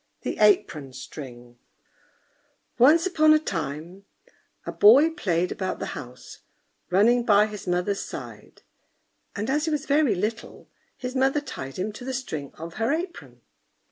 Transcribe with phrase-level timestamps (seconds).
[0.23, 1.59] THE APRON STRING
[2.79, 4.05] Once upon a time
[4.65, 6.39] a boy played about the house,
[6.89, 8.63] running by his mother's side;
[9.35, 12.91] and as he was very little, his mother tied him to the string of her
[12.91, 13.41] apron.